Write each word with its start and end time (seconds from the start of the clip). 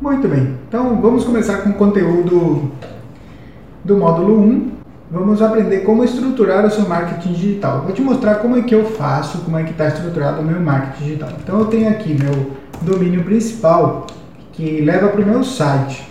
Muito 0.00 0.28
bem, 0.28 0.54
então 0.68 1.00
vamos 1.00 1.24
começar 1.24 1.56
com 1.58 1.70
o 1.70 1.74
conteúdo 1.74 2.70
do 3.84 3.96
módulo 3.96 4.40
1. 4.40 4.70
Vamos 5.10 5.42
aprender 5.42 5.78
como 5.78 6.04
estruturar 6.04 6.64
o 6.64 6.70
seu 6.70 6.88
marketing 6.88 7.32
digital. 7.32 7.82
Vou 7.82 7.92
te 7.92 8.00
mostrar 8.00 8.36
como 8.36 8.56
é 8.56 8.62
que 8.62 8.72
eu 8.72 8.84
faço, 8.84 9.38
como 9.38 9.58
é 9.58 9.64
que 9.64 9.72
está 9.72 9.88
estruturado 9.88 10.40
o 10.40 10.44
meu 10.44 10.60
marketing 10.60 11.02
digital. 11.02 11.30
Então 11.42 11.58
eu 11.58 11.64
tenho 11.64 11.88
aqui 11.88 12.14
meu 12.14 12.52
domínio 12.80 13.24
principal 13.24 14.06
que 14.52 14.80
leva 14.82 15.08
para 15.08 15.20
o 15.20 15.26
meu 15.26 15.42
site. 15.42 16.08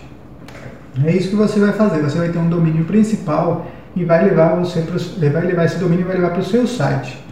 É 1.05 1.15
isso 1.15 1.29
que 1.29 1.35
você 1.37 1.57
vai 1.57 1.71
fazer. 1.71 2.01
Você 2.01 2.17
vai 2.17 2.27
ter 2.27 2.39
um 2.39 2.49
domínio 2.49 2.83
principal 2.83 3.67
e 3.95 4.03
vai 4.03 4.25
levar 4.25 4.55
você 4.55 4.81
pro, 4.81 4.99
vai 5.31 5.45
levar 5.45 5.63
esse 5.63 5.77
domínio 5.77 6.05
vai 6.05 6.17
levar 6.17 6.31
para 6.31 6.41
o 6.41 6.45
seu 6.45 6.67
site. 6.67 7.23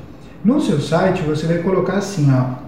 No 0.42 0.62
seu 0.62 0.80
site 0.80 1.22
você 1.24 1.48
vai 1.48 1.58
colocar 1.58 1.98
assim, 1.98 2.32
ó. 2.34 2.64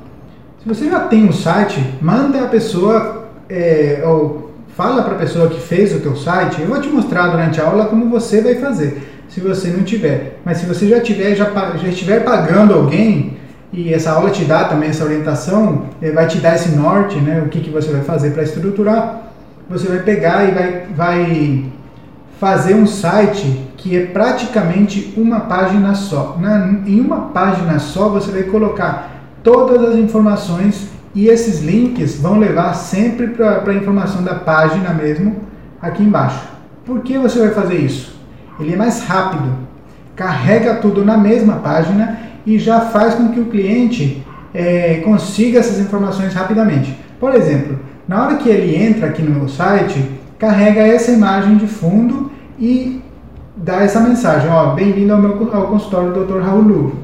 Se 0.62 0.68
você 0.68 0.90
já 0.90 1.08
tem 1.08 1.24
um 1.24 1.32
site, 1.32 1.82
manda 2.02 2.44
a 2.44 2.48
pessoa 2.48 3.27
é, 3.50 4.02
ou 4.06 4.52
fala 4.76 5.04
para 5.04 5.16
a 5.16 5.18
pessoa 5.18 5.50
que 5.50 5.60
fez 5.60 5.96
o 5.96 6.00
teu 6.00 6.16
site. 6.16 6.62
Eu 6.62 6.68
vou 6.68 6.80
te 6.80 6.88
mostrar 6.88 7.28
durante 7.28 7.60
a 7.60 7.66
aula 7.66 7.86
como 7.86 8.10
você 8.10 8.42
vai 8.42 8.56
fazer. 8.56 9.26
Se 9.30 9.42
você 9.42 9.70
não 9.70 9.84
tiver, 9.84 10.40
mas 10.46 10.58
se 10.58 10.66
você 10.66 10.88
já 10.88 11.02
tiver, 11.02 11.36
já, 11.36 11.46
já 11.76 11.88
estiver 11.90 12.24
pagando 12.24 12.74
alguém 12.74 13.38
e 13.74 13.94
essa 13.94 14.12
aula 14.12 14.30
te 14.30 14.46
dá 14.46 14.64
também 14.64 14.90
essa 14.90 15.04
orientação, 15.04 15.84
é, 16.02 16.12
vai 16.12 16.28
te 16.28 16.38
dar 16.38 16.56
esse 16.56 16.70
norte, 16.70 17.18
né? 17.18 17.44
O 17.46 17.50
que, 17.50 17.60
que 17.60 17.70
você 17.70 17.92
vai 17.92 18.02
fazer 18.02 18.32
para 18.32 18.44
estruturar. 18.44 19.24
Você 19.70 19.88
vai 19.88 20.00
pegar 20.00 20.48
e 20.48 20.52
vai, 20.52 20.86
vai 20.96 21.66
fazer 22.40 22.74
um 22.74 22.88
site 22.88 23.68
que 23.76 23.98
é 23.98 24.06
praticamente 24.06 25.14
uma 25.18 25.42
página 25.42 25.94
só. 25.94 26.38
Na, 26.40 26.68
em 26.86 27.02
uma 27.02 27.30
página 27.30 27.78
só 27.80 28.08
você 28.10 28.32
vai 28.32 28.44
colocar 28.44 29.12
todas 29.44 29.84
as 29.90 29.96
informações 29.96 30.90
e 31.18 31.30
esses 31.30 31.62
links 31.62 32.18
vão 32.18 32.38
levar 32.38 32.76
sempre 32.76 33.30
para 33.30 33.64
a 33.66 33.74
informação 33.74 34.22
da 34.22 34.36
página 34.36 34.94
mesmo 34.94 35.38
aqui 35.82 36.04
embaixo. 36.04 36.48
Por 36.86 37.02
que 37.02 37.18
você 37.18 37.40
vai 37.40 37.50
fazer 37.50 37.78
isso? 37.78 38.16
Ele 38.60 38.76
é 38.76 38.78
mais 38.78 39.04
rápido, 39.04 39.52
carrega 40.16 40.76
tudo 40.76 41.04
na 41.04 41.18
mesma 41.18 41.56
página 41.56 42.20
e 42.46 42.60
já 42.60 42.82
faz 42.82 43.16
com 43.16 43.30
que 43.30 43.40
o 43.40 43.46
cliente 43.46 44.24
é, 44.54 45.02
consiga 45.04 45.58
essas 45.58 45.80
informações 45.80 46.36
rapidamente. 46.36 46.96
Por 47.20 47.34
exemplo, 47.34 47.80
na 48.08 48.24
hora 48.24 48.36
que 48.36 48.48
ele 48.48 48.76
entra 48.76 49.08
aqui 49.08 49.24
no 49.24 49.32
meu 49.32 49.50
site, 49.50 50.00
carrega 50.38 50.82
essa 50.82 51.10
imagem 51.10 51.58
de 51.58 51.66
fundo 51.66 52.32
e 52.60 53.02
dá 53.56 53.78
essa 53.78 54.00
mensagem, 54.00 54.52
ó, 54.52 54.76
bem-vindo 54.76 55.14
ao 55.14 55.20
meu 55.20 55.50
ao 55.52 55.66
consultório 55.66 56.14
do 56.14 56.26
Dr. 56.26 56.42
Raul 56.42 56.62
Lu. 56.62 56.96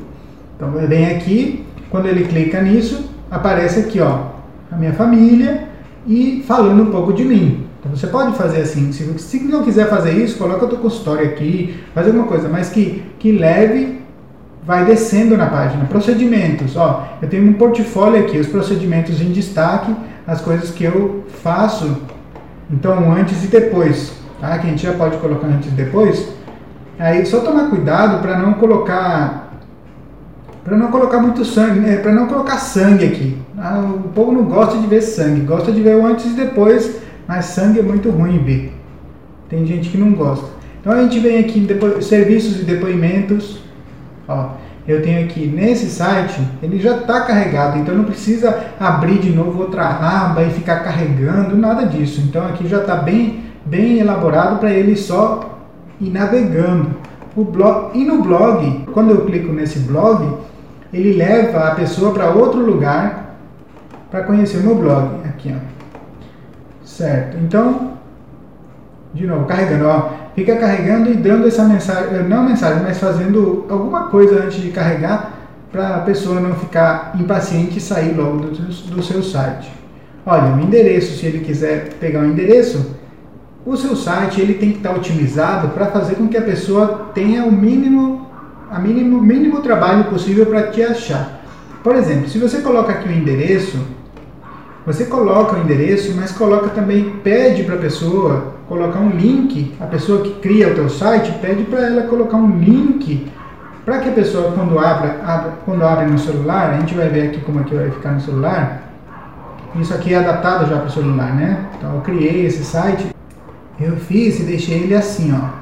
Então 0.55 0.69
vem 0.87 1.07
aqui, 1.07 1.65
quando 1.89 2.05
ele 2.05 2.25
clica 2.25 2.61
nisso, 2.61 3.11
aparece 3.33 3.79
aqui, 3.79 3.99
ó, 3.99 4.27
a 4.71 4.75
minha 4.75 4.93
família 4.93 5.67
e 6.05 6.43
falando 6.47 6.83
um 6.83 6.91
pouco 6.91 7.11
de 7.11 7.25
mim. 7.25 7.65
Então 7.79 7.93
você 7.93 8.07
pode 8.07 8.37
fazer 8.37 8.61
assim, 8.61 8.91
se, 8.91 9.19
se 9.19 9.39
não 9.43 9.63
quiser 9.63 9.89
fazer 9.89 10.11
isso, 10.11 10.37
coloca 10.37 10.65
o 10.65 10.69
teu 10.69 10.77
consultório 10.77 11.27
aqui, 11.27 11.83
faz 11.93 12.07
alguma 12.07 12.27
coisa, 12.27 12.47
mas 12.47 12.69
que, 12.69 13.03
que 13.19 13.31
leve, 13.31 14.01
vai 14.65 14.85
descendo 14.85 15.35
na 15.35 15.47
página. 15.47 15.83
Procedimentos, 15.85 16.77
ó, 16.77 17.07
eu 17.21 17.27
tenho 17.27 17.49
um 17.49 17.53
portfólio 17.53 18.21
aqui, 18.21 18.37
os 18.37 18.47
procedimentos 18.47 19.19
em 19.19 19.31
destaque, 19.31 19.93
as 20.25 20.39
coisas 20.39 20.71
que 20.71 20.83
eu 20.83 21.25
faço, 21.41 21.97
então 22.71 23.11
antes 23.11 23.43
e 23.43 23.47
depois, 23.47 24.13
tá? 24.39 24.57
Que 24.59 24.67
a 24.67 24.69
gente 24.69 24.83
já 24.83 24.93
pode 24.93 25.17
colocar 25.17 25.47
antes 25.47 25.67
e 25.67 25.75
depois. 25.75 26.31
Aí 26.97 27.25
só 27.25 27.39
tomar 27.39 27.69
cuidado 27.69 28.21
para 28.21 28.37
não 28.37 28.53
colocar 28.53 29.52
para 30.63 30.77
não 30.77 30.87
colocar 30.87 31.19
muito 31.19 31.43
sangue, 31.43 31.79
né? 31.79 31.97
para 31.97 32.11
não 32.11 32.27
colocar 32.27 32.57
sangue 32.57 33.05
aqui. 33.05 33.37
Ah, 33.57 33.79
o 33.79 34.09
povo 34.09 34.31
não 34.31 34.43
gosta 34.43 34.77
de 34.77 34.87
ver 34.87 35.01
sangue, 35.01 35.41
gosta 35.41 35.71
de 35.71 35.81
ver 35.81 35.97
o 35.97 36.05
antes 36.05 36.25
e 36.25 36.29
depois, 36.29 37.01
mas 37.27 37.45
sangue 37.45 37.79
é 37.79 37.83
muito 37.83 38.09
ruim 38.09 38.39
ver. 38.39 38.73
Tem 39.49 39.65
gente 39.65 39.89
que 39.89 39.97
não 39.97 40.13
gosta. 40.13 40.47
Então 40.79 40.93
a 40.93 41.01
gente 41.01 41.19
vem 41.19 41.39
aqui 41.39 41.59
em 41.59 41.65
depo... 41.65 42.01
serviços 42.01 42.59
e 42.61 42.63
depoimentos. 42.63 43.61
Ó, 44.27 44.51
eu 44.87 45.01
tenho 45.01 45.23
aqui 45.23 45.47
nesse 45.47 45.85
site, 45.87 46.41
ele 46.61 46.79
já 46.79 46.97
está 46.97 47.21
carregado, 47.21 47.77
então 47.77 47.95
não 47.95 48.03
precisa 48.03 48.65
abrir 48.79 49.19
de 49.19 49.29
novo 49.29 49.61
outra 49.61 49.85
aba 49.85 50.43
e 50.43 50.49
ficar 50.49 50.79
carregando, 50.79 51.55
nada 51.55 51.85
disso. 51.85 52.21
Então 52.21 52.45
aqui 52.45 52.67
já 52.67 52.79
está 52.79 52.95
bem, 52.95 53.43
bem 53.65 53.99
elaborado 53.99 54.59
para 54.59 54.71
ele 54.71 54.95
só 54.95 55.59
ir 56.01 56.09
navegando. 56.09 56.91
O 57.35 57.43
blog, 57.43 57.97
e 57.97 58.03
no 58.03 58.21
blog, 58.21 58.85
quando 58.93 59.11
eu 59.11 59.25
clico 59.25 59.51
nesse 59.53 59.79
blog, 59.79 60.37
ele 60.93 61.13
leva 61.13 61.69
a 61.69 61.75
pessoa 61.75 62.13
para 62.13 62.29
outro 62.29 62.59
lugar 62.59 63.35
para 64.11 64.23
conhecer 64.23 64.57
o 64.57 64.61
meu 64.61 64.75
blog. 64.75 65.09
Aqui, 65.25 65.53
ó. 65.53 65.59
Certo. 66.85 67.37
Então, 67.37 67.93
de 69.13 69.25
novo, 69.25 69.45
carregando, 69.45 69.87
ó. 69.87 70.09
Fica 70.35 70.55
carregando 70.55 71.11
e 71.11 71.15
dando 71.15 71.47
essa 71.47 71.63
mensagem, 71.63 72.15
eh, 72.15 72.23
não 72.23 72.43
mensagem, 72.43 72.83
mas 72.83 72.99
fazendo 72.99 73.65
alguma 73.69 74.07
coisa 74.07 74.43
antes 74.43 74.61
de 74.61 74.69
carregar 74.69 75.31
para 75.71 75.95
a 75.95 75.99
pessoa 76.01 76.39
não 76.39 76.53
ficar 76.55 77.13
impaciente 77.19 77.79
e 77.79 77.81
sair 77.81 78.13
logo 78.15 78.37
do, 78.37 78.51
do 78.51 79.03
seu 79.03 79.23
site. 79.23 79.71
Olha, 80.25 80.55
o 80.55 80.59
endereço, 80.59 81.17
se 81.17 81.25
ele 81.25 81.39
quiser 81.39 81.93
pegar 81.99 82.21
o 82.21 82.25
endereço, 82.25 82.95
o 83.65 83.75
seu 83.75 83.95
site 83.95 84.39
ele 84.41 84.55
tem 84.55 84.71
que 84.71 84.77
estar 84.77 84.95
otimizado 84.95 85.69
para 85.69 85.87
fazer 85.87 86.15
com 86.15 86.27
que 86.27 86.37
a 86.37 86.41
pessoa 86.41 87.11
tenha 87.13 87.43
o 87.45 87.51
mínimo 87.51 88.22
a 88.73 88.79
mínimo, 88.79 89.21
mínimo 89.21 89.61
trabalho 89.61 90.05
possível 90.05 90.47
para 90.47 90.63
te 90.63 90.81
achar. 90.81 91.41
Por 91.83 91.95
exemplo, 91.95 92.27
se 92.27 92.39
você 92.39 92.59
coloca 92.59 92.91
aqui 92.91 93.07
o 93.07 93.11
endereço, 93.11 93.77
você 94.83 95.05
coloca 95.05 95.55
o 95.55 95.59
endereço, 95.59 96.11
mas 96.15 96.31
coloca 96.31 96.69
também, 96.69 97.17
pede 97.23 97.63
para 97.63 97.75
a 97.75 97.77
pessoa 97.77 98.55
colocar 98.67 98.99
um 98.99 99.11
link, 99.11 99.75
a 99.79 99.85
pessoa 99.85 100.23
que 100.23 100.33
cria 100.39 100.71
o 100.71 100.73
teu 100.73 100.89
site, 100.89 101.31
pede 101.39 101.63
para 101.65 101.85
ela 101.85 102.01
colocar 102.03 102.37
um 102.37 102.57
link 102.57 103.31
para 103.85 103.99
que 103.99 104.09
a 104.09 104.13
pessoa 104.13 104.53
quando 104.53 104.79
abra, 104.79 105.53
quando 105.65 105.85
abre 105.85 106.07
no 106.07 106.17
celular, 106.17 106.71
a 106.71 106.79
gente 106.79 106.95
vai 106.95 107.09
ver 107.09 107.27
aqui 107.27 107.41
como 107.41 107.59
é 107.59 107.63
que 107.63 107.75
vai 107.75 107.91
ficar 107.91 108.13
no 108.13 108.21
celular. 108.21 108.81
Isso 109.75 109.93
aqui 109.93 110.15
é 110.15 110.17
adaptado 110.17 110.67
já 110.67 110.77
para 110.77 110.87
o 110.87 110.91
celular, 110.91 111.35
né? 111.35 111.65
Então 111.77 111.93
eu 111.95 112.01
criei 112.01 112.45
esse 112.45 112.63
site, 112.63 113.13
eu 113.79 113.97
fiz 113.97 114.39
e 114.39 114.43
deixei 114.43 114.79
ele 114.83 114.95
assim, 114.95 115.31
ó. 115.31 115.61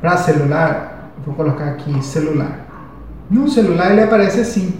Para 0.00 0.16
celular, 0.18 0.91
Vou 1.24 1.34
colocar 1.34 1.66
aqui 1.66 2.04
celular. 2.04 2.66
No 3.30 3.48
celular 3.48 3.92
ele 3.92 4.02
aparece 4.02 4.40
assim. 4.40 4.74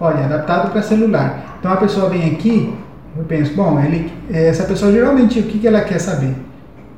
Olha, 0.00 0.24
adaptado 0.24 0.70
para 0.70 0.82
celular. 0.82 1.56
Então 1.58 1.72
a 1.72 1.76
pessoa 1.76 2.08
vem 2.08 2.32
aqui, 2.32 2.74
eu 3.16 3.24
penso, 3.24 3.54
bom, 3.54 3.80
ele, 3.80 4.12
essa 4.30 4.64
pessoa 4.64 4.92
geralmente 4.92 5.40
o 5.40 5.42
que, 5.44 5.58
que 5.58 5.66
ela 5.66 5.80
quer 5.80 5.98
saber? 5.98 6.34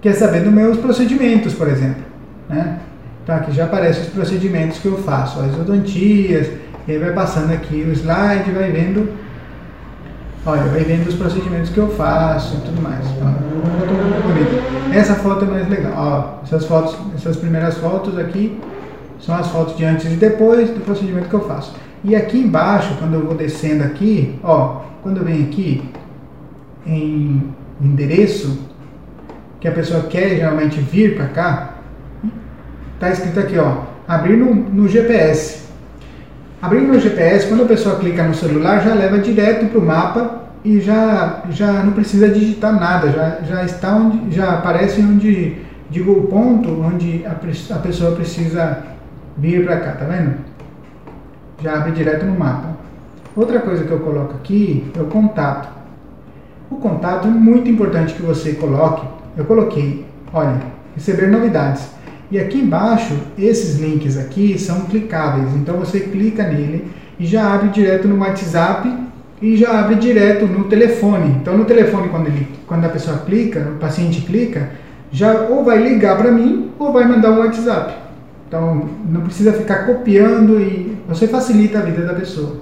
Quer 0.00 0.14
saber 0.14 0.40
dos 0.40 0.52
meus 0.52 0.76
procedimentos, 0.78 1.54
por 1.54 1.68
exemplo. 1.68 2.02
Né? 2.48 2.78
Então 3.22 3.36
aqui 3.36 3.52
já 3.52 3.64
aparecem 3.64 4.02
os 4.02 4.08
procedimentos 4.08 4.78
que 4.78 4.86
eu 4.86 4.98
faço, 4.98 5.40
as 5.40 5.54
odontias, 5.58 6.48
e 6.86 6.92
aí 6.92 6.98
vai 6.98 7.12
passando 7.12 7.52
aqui 7.52 7.86
o 7.86 7.92
slide, 7.92 8.50
vai 8.50 8.70
vendo, 8.70 9.12
olha, 10.46 10.62
vai 10.62 10.82
vendo 10.82 11.08
os 11.08 11.14
procedimentos 11.14 11.70
que 11.70 11.78
eu 11.78 11.88
faço 11.90 12.56
e 12.56 12.60
tudo 12.62 12.82
mais. 12.82 13.04
Essa 14.92 15.14
foto 15.14 15.44
é 15.44 15.48
mais 15.48 15.68
legal. 15.68 15.92
Ó, 15.96 16.44
essas 16.44 16.64
fotos, 16.64 16.96
essas 17.14 17.36
primeiras 17.36 17.76
fotos 17.78 18.18
aqui 18.18 18.58
são 19.20 19.34
as 19.34 19.48
fotos 19.48 19.76
de 19.76 19.84
antes 19.84 20.06
e 20.06 20.16
depois 20.16 20.70
do 20.70 20.80
procedimento 20.80 21.28
que 21.28 21.34
eu 21.34 21.46
faço. 21.46 21.74
E 22.04 22.14
aqui 22.14 22.38
embaixo, 22.38 22.94
quando 22.98 23.14
eu 23.14 23.24
vou 23.24 23.34
descendo 23.34 23.84
aqui, 23.84 24.38
ó, 24.42 24.82
quando 25.02 25.18
eu 25.18 25.24
venho 25.24 25.44
aqui 25.44 25.82
em 26.86 27.52
endereço, 27.80 28.58
que 29.60 29.66
a 29.66 29.72
pessoa 29.72 30.04
quer 30.04 30.36
geralmente 30.36 30.80
vir 30.80 31.16
para 31.16 31.26
cá, 31.26 31.74
tá 33.00 33.10
escrito 33.10 33.40
aqui, 33.40 33.58
ó, 33.58 33.82
abrir 34.06 34.36
no, 34.36 34.54
no 34.54 34.88
GPS. 34.88 35.66
Abrindo 36.62 36.92
no 36.92 37.00
GPS, 37.00 37.46
quando 37.46 37.64
a 37.64 37.66
pessoa 37.66 37.96
clica 37.96 38.22
no 38.22 38.34
celular, 38.34 38.82
já 38.82 38.94
leva 38.94 39.18
direto 39.18 39.66
para 39.66 39.78
o 39.78 39.84
mapa 39.84 40.47
e 40.64 40.80
já, 40.80 41.42
já 41.50 41.84
não 41.84 41.92
precisa 41.92 42.28
digitar 42.28 42.72
nada, 42.78 43.10
já, 43.10 43.38
já 43.42 43.64
está 43.64 43.94
onde, 43.94 44.34
já 44.34 44.54
aparece 44.54 45.00
onde, 45.00 45.56
digo 45.90 46.12
o 46.12 46.26
ponto 46.26 46.80
onde 46.82 47.24
a, 47.24 47.32
a 47.32 47.78
pessoa 47.78 48.12
precisa 48.12 48.84
vir 49.36 49.64
para 49.64 49.80
cá, 49.80 49.92
tá 49.92 50.04
vendo? 50.04 50.34
Já 51.62 51.76
abre 51.76 51.92
direto 51.92 52.26
no 52.26 52.38
mapa. 52.38 52.76
Outra 53.36 53.60
coisa 53.60 53.84
que 53.84 53.90
eu 53.90 54.00
coloco 54.00 54.34
aqui 54.34 54.90
é 54.96 55.00
o 55.00 55.06
contato. 55.06 55.68
O 56.70 56.76
contato 56.76 57.28
é 57.28 57.30
muito 57.30 57.70
importante 57.70 58.14
que 58.14 58.22
você 58.22 58.52
coloque. 58.52 59.06
Eu 59.36 59.44
coloquei, 59.44 60.04
olha, 60.32 60.60
receber 60.94 61.28
novidades. 61.28 61.88
E 62.30 62.38
aqui 62.38 62.58
embaixo, 62.58 63.16
esses 63.38 63.78
links 63.78 64.18
aqui 64.18 64.58
são 64.58 64.82
clicáveis. 64.82 65.54
Então 65.54 65.76
você 65.76 66.00
clica 66.00 66.42
nele 66.42 66.90
e 67.18 67.24
já 67.24 67.54
abre 67.54 67.70
direto 67.70 68.06
no 68.06 68.18
WhatsApp 68.18 69.07
e 69.40 69.56
já 69.56 69.80
abre 69.80 69.96
direto 69.96 70.46
no 70.46 70.64
telefone. 70.64 71.36
Então 71.40 71.56
no 71.56 71.64
telefone 71.64 72.08
quando 72.08 72.26
ele, 72.26 72.46
quando 72.66 72.84
a 72.84 72.88
pessoa 72.88 73.18
clica, 73.18 73.60
o 73.60 73.78
paciente 73.78 74.22
clica, 74.22 74.70
já 75.10 75.32
ou 75.42 75.64
vai 75.64 75.78
ligar 75.78 76.16
para 76.16 76.30
mim 76.30 76.70
ou 76.78 76.92
vai 76.92 77.06
mandar 77.06 77.30
um 77.32 77.38
WhatsApp. 77.38 77.94
Então 78.46 78.88
não 79.08 79.22
precisa 79.22 79.52
ficar 79.52 79.86
copiando 79.86 80.60
e 80.60 80.96
você 81.08 81.28
facilita 81.28 81.78
a 81.78 81.82
vida 81.82 82.04
da 82.04 82.14
pessoa. 82.14 82.56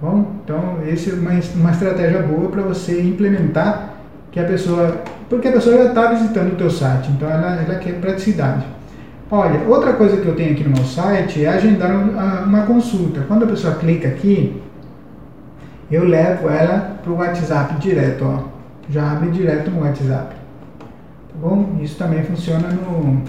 Tá 0.00 0.06
bom, 0.06 0.32
então 0.44 0.78
essa 0.88 1.10
é 1.10 1.14
uma, 1.14 1.32
uma 1.56 1.70
estratégia 1.72 2.22
boa 2.22 2.48
para 2.50 2.62
você 2.62 3.00
implementar, 3.02 3.94
que 4.30 4.38
a 4.38 4.44
pessoa, 4.44 5.02
porque 5.28 5.48
a 5.48 5.52
pessoa 5.52 5.76
já 5.76 5.84
está 5.86 6.12
visitando 6.12 6.52
o 6.52 6.56
teu 6.56 6.70
site, 6.70 7.10
então 7.10 7.28
ela, 7.28 7.60
ela 7.62 7.74
quer 7.80 7.94
praticidade. 7.94 8.64
Olha, 9.30 9.60
outra 9.68 9.92
coisa 9.92 10.16
que 10.16 10.26
eu 10.26 10.34
tenho 10.34 10.52
aqui 10.52 10.64
no 10.64 10.70
meu 10.70 10.84
site 10.84 11.44
é 11.44 11.48
agendar 11.48 11.90
uma 12.46 12.62
consulta. 12.62 13.24
Quando 13.28 13.44
a 13.44 13.46
pessoa 13.48 13.74
clica 13.74 14.08
aqui, 14.08 14.58
eu 15.90 16.04
levo 16.04 16.48
ela 16.48 16.98
para 17.02 17.12
o 17.12 17.16
WhatsApp 17.16 17.74
direto, 17.80 18.24
ó. 18.24 18.42
Já 18.90 19.12
abre 19.12 19.30
direto 19.30 19.70
no 19.70 19.82
WhatsApp. 19.82 20.34
Tá 20.78 21.34
bom? 21.40 21.78
Isso 21.80 21.96
também 21.96 22.22
funciona 22.22 22.68
no, 22.68 23.22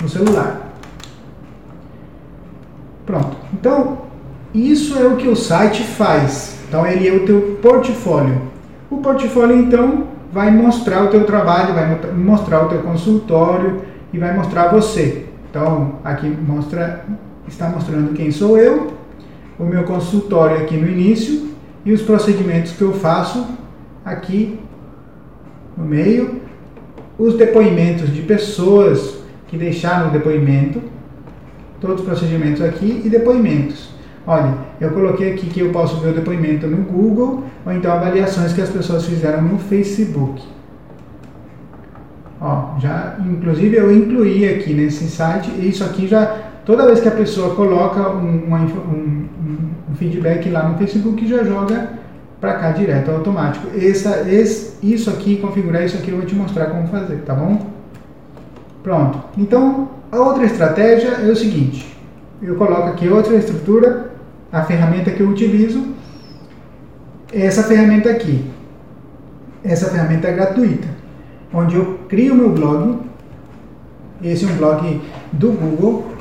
no 0.00 0.08
celular. 0.08 0.72
Pronto. 3.06 3.36
Então, 3.52 3.98
isso 4.54 4.98
é 4.98 5.06
o 5.06 5.16
que 5.16 5.28
o 5.28 5.36
site 5.36 5.82
faz. 5.82 6.58
Então, 6.68 6.86
ele 6.86 7.08
é 7.08 7.12
o 7.12 7.26
teu 7.26 7.58
portfólio. 7.62 8.40
O 8.90 8.98
portfólio, 8.98 9.56
então, 9.56 10.08
vai 10.32 10.50
mostrar 10.50 11.02
o 11.04 11.08
teu 11.08 11.24
trabalho, 11.24 11.74
vai 11.74 11.98
mostrar 12.14 12.64
o 12.64 12.68
teu 12.68 12.80
consultório 12.80 13.82
e 14.12 14.18
vai 14.18 14.34
mostrar 14.34 14.68
você. 14.68 15.26
Então, 15.50 15.96
aqui 16.04 16.28
mostra, 16.28 17.04
está 17.46 17.68
mostrando 17.68 18.14
quem 18.14 18.30
sou 18.30 18.58
eu, 18.58 18.94
o 19.58 19.64
meu 19.64 19.84
consultório 19.84 20.56
aqui 20.56 20.76
no 20.76 20.88
início 20.88 21.51
e 21.84 21.92
os 21.92 22.02
procedimentos 22.02 22.72
que 22.72 22.82
eu 22.82 22.92
faço 22.92 23.46
aqui 24.04 24.58
no 25.76 25.84
meio, 25.84 26.40
os 27.18 27.34
depoimentos 27.36 28.12
de 28.12 28.22
pessoas 28.22 29.18
que 29.48 29.56
deixaram 29.56 30.08
o 30.08 30.10
depoimento, 30.10 30.80
todos 31.80 32.00
os 32.00 32.06
procedimentos 32.06 32.62
aqui 32.62 33.02
e 33.04 33.08
depoimentos. 33.08 33.90
Olha, 34.26 34.54
eu 34.80 34.90
coloquei 34.92 35.32
aqui 35.32 35.46
que 35.46 35.60
eu 35.60 35.70
posso 35.70 35.96
ver 35.96 36.10
o 36.10 36.14
depoimento 36.14 36.66
no 36.66 36.78
Google 36.78 37.44
ou 37.66 37.72
então 37.72 37.92
avaliações 37.92 38.52
que 38.52 38.60
as 38.60 38.70
pessoas 38.70 39.04
fizeram 39.04 39.42
no 39.42 39.58
Facebook. 39.58 40.42
Ó, 42.40 42.78
já, 42.78 43.16
inclusive 43.24 43.76
eu 43.76 43.94
incluí 43.94 44.48
aqui 44.48 44.72
nesse 44.74 45.08
site, 45.08 45.50
isso 45.60 45.84
aqui 45.84 46.06
já, 46.06 46.38
toda 46.64 46.86
vez 46.86 47.00
que 47.00 47.08
a 47.08 47.12
pessoa 47.12 47.54
coloca 47.54 48.10
um, 48.10 48.52
um, 48.52 49.28
um, 49.40 49.70
um 49.92 49.94
feedback 49.94 50.48
lá 50.50 50.68
no 50.68 50.78
Facebook, 50.78 51.26
já 51.28 51.44
joga 51.44 51.90
para 52.40 52.54
cá 52.54 52.70
direto, 52.72 53.10
automático. 53.10 53.68
Essa, 53.76 54.28
esse, 54.28 54.74
isso 54.82 55.10
aqui, 55.10 55.36
configurar 55.36 55.84
isso 55.84 55.96
aqui, 55.96 56.10
eu 56.10 56.16
vou 56.16 56.26
te 56.26 56.34
mostrar 56.34 56.66
como 56.66 56.88
fazer, 56.88 57.18
tá 57.18 57.34
bom? 57.34 57.70
Pronto. 58.82 59.22
Então, 59.38 59.90
a 60.10 60.18
outra 60.18 60.44
estratégia 60.44 61.08
é 61.08 61.30
o 61.30 61.36
seguinte, 61.36 61.96
eu 62.42 62.56
coloco 62.56 62.88
aqui 62.88 63.08
outra 63.08 63.36
estrutura, 63.36 64.10
a 64.50 64.64
ferramenta 64.64 65.10
que 65.10 65.20
eu 65.20 65.28
utilizo, 65.28 65.92
essa 67.32 67.62
ferramenta 67.62 68.10
aqui. 68.10 68.44
Essa 69.64 69.88
ferramenta 69.88 70.26
é 70.26 70.32
gratuita 70.32 71.02
onde 71.52 71.76
eu 71.76 71.98
crio 72.08 72.34
meu 72.34 72.50
blog. 72.50 72.98
Esse 74.22 74.44
é 74.44 74.48
um 74.48 74.56
blog 74.56 75.00
do 75.32 75.52
Google. 75.52 76.11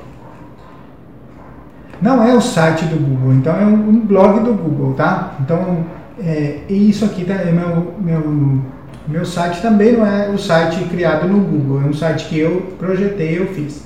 Não 2.01 2.23
é 2.23 2.33
o 2.33 2.41
site 2.41 2.85
do 2.85 2.95
Google, 2.97 3.33
então 3.33 3.55
é 3.55 3.65
um 3.65 3.99
blog 3.99 4.39
do 4.43 4.53
Google, 4.53 4.93
tá? 4.93 5.35
Então, 5.39 5.85
é, 6.19 6.61
isso 6.69 7.05
aqui 7.05 7.23
tá, 7.23 7.35
é 7.35 7.51
meu, 7.51 7.93
meu, 7.99 8.61
meu 9.07 9.25
site 9.25 9.61
também 9.61 9.93
não 9.93 10.05
é 10.05 10.29
o 10.29 10.37
site 10.37 10.83
criado 10.85 11.27
no 11.27 11.39
Google, 11.39 11.81
é 11.83 11.85
um 11.85 11.93
site 11.93 12.25
que 12.25 12.39
eu 12.39 12.73
projetei, 12.79 13.37
eu 13.37 13.47
fiz. 13.47 13.83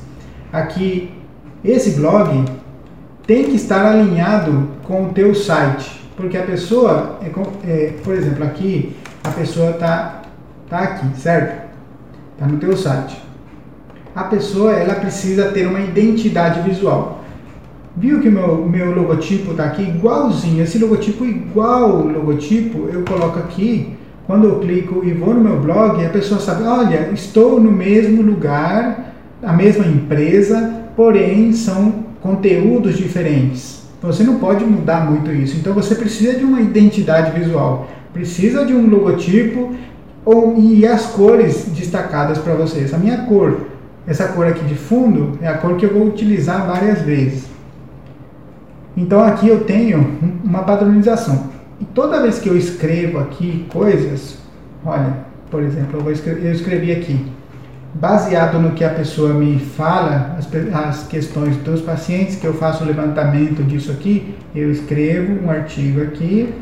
Aqui, 0.53 1.11
esse 1.63 1.91
blog 1.91 2.45
tem 3.27 3.45
que 3.45 3.55
estar 3.55 3.85
alinhado 3.85 4.69
com 4.83 5.05
o 5.05 5.09
teu 5.09 5.35
site, 5.35 6.01
porque 6.15 6.37
a 6.37 6.43
pessoa, 6.43 7.19
é, 7.21 7.27
é, 7.69 7.93
por 8.03 8.13
exemplo, 8.13 8.45
aqui 8.45 8.95
a 9.23 9.29
pessoa 9.29 9.71
está 9.71 10.21
Tá 10.69 10.79
aqui, 10.79 11.05
certo? 11.19 11.63
Tá 12.39 12.45
no 12.47 12.57
teu 12.57 12.75
site. 12.75 13.21
A 14.15 14.23
pessoa, 14.23 14.73
ela 14.73 14.95
precisa 14.95 15.51
ter 15.51 15.67
uma 15.67 15.79
identidade 15.79 16.61
visual. 16.61 17.23
Viu 17.97 18.19
que 18.19 18.29
meu, 18.29 18.67
meu 18.67 18.93
logotipo 18.93 19.53
tá 19.53 19.65
aqui 19.65 19.83
igualzinho, 19.83 20.61
esse 20.61 20.77
logotipo 20.77 21.23
igual 21.23 22.05
logotipo, 22.05 22.89
eu 22.91 23.03
coloco 23.03 23.39
aqui, 23.39 23.95
quando 24.27 24.47
eu 24.47 24.59
clico 24.59 25.01
e 25.05 25.13
vou 25.13 25.33
no 25.33 25.39
meu 25.39 25.61
blog, 25.61 26.03
a 26.03 26.09
pessoa 26.09 26.41
sabe, 26.41 26.63
olha, 26.63 27.09
estou 27.13 27.61
no 27.61 27.71
mesmo 27.71 28.21
lugar, 28.21 29.13
a 29.41 29.53
mesma 29.53 29.85
empresa, 29.85 30.83
porém 30.93 31.53
são 31.53 32.03
conteúdos 32.21 32.97
diferentes. 32.97 33.85
Você 34.01 34.23
não 34.23 34.39
pode 34.39 34.65
mudar 34.65 35.09
muito 35.09 35.31
isso. 35.31 35.55
Então 35.55 35.73
você 35.73 35.95
precisa 35.95 36.37
de 36.37 36.43
uma 36.43 36.59
identidade 36.59 37.39
visual, 37.39 37.89
precisa 38.11 38.65
de 38.65 38.73
um 38.73 38.89
logotipo 38.89 39.73
ou, 40.25 40.57
e 40.57 40.85
as 40.85 41.05
cores 41.05 41.65
destacadas 41.73 42.39
para 42.39 42.55
vocês. 42.55 42.93
A 42.93 42.97
minha 42.97 43.19
cor, 43.19 43.67
essa 44.05 44.27
cor 44.27 44.47
aqui 44.47 44.65
de 44.65 44.75
fundo, 44.75 45.39
é 45.41 45.47
a 45.47 45.53
cor 45.53 45.77
que 45.77 45.85
eu 45.85 45.93
vou 45.93 46.07
utilizar 46.07 46.67
várias 46.67 47.01
vezes. 47.01 47.54
Então 48.95 49.23
aqui 49.23 49.47
eu 49.47 49.63
tenho 49.63 50.17
uma 50.43 50.63
padronização. 50.63 51.49
E 51.79 51.85
toda 51.85 52.21
vez 52.21 52.39
que 52.39 52.47
eu 52.47 52.57
escrevo 52.57 53.19
aqui 53.19 53.65
coisas, 53.71 54.37
olha, 54.85 55.25
por 55.51 55.61
exemplo, 55.61 56.01
eu, 56.05 56.11
escrever, 56.11 56.45
eu 56.45 56.51
escrevi 56.51 56.91
aqui, 56.91 57.25
baseado 57.93 58.59
no 58.59 58.71
que 58.71 58.83
a 58.83 58.89
pessoa 58.89 59.33
me 59.33 59.59
fala, 59.59 60.37
as, 60.37 60.47
as, 60.73 61.07
questões 61.07 61.57
dos 61.57 61.81
pacientes, 61.81 62.35
que 62.35 62.45
eu 62.45 62.53
faço 62.53 62.83
o 62.83 62.87
levantamento 62.87 63.63
disso 63.63 63.91
aqui, 63.91 64.35
eu 64.53 64.71
escrevo 64.71 65.45
um 65.45 65.49
artigo 65.49 66.01
aqui, 66.01 66.53